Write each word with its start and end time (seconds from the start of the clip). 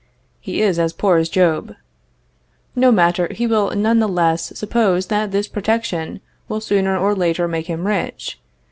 He 0.39 0.63
is 0.63 0.79
as 0.79 0.93
poor 0.93 1.17
as 1.17 1.29
Job 1.29 1.75
no 2.75 2.91
matter, 2.91 3.27
he 3.31 3.45
will 3.45 3.69
none 3.75 3.99
the 3.99 4.07
less 4.09 4.45
suppose 4.57 5.05
that 5.13 5.29
this 5.29 5.47
protection 5.47 6.21
will 6.49 6.59
sooner 6.59 6.97
or 6.97 7.13
later 7.13 7.47
make 7.47 7.67
him 7.67 7.85
rich. 7.85 8.39